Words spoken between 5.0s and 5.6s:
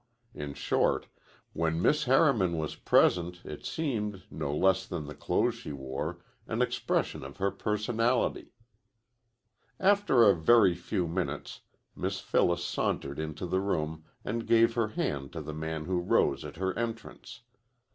the clothes